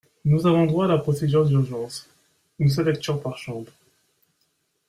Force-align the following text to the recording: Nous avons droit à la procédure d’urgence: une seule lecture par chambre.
Nous 0.25 0.47
avons 0.47 0.65
droit 0.65 0.85
à 0.85 0.87
la 0.87 0.97
procédure 0.97 1.45
d’urgence: 1.45 2.09
une 2.57 2.69
seule 2.69 2.87
lecture 2.87 3.21
par 3.21 3.37
chambre. 3.37 3.69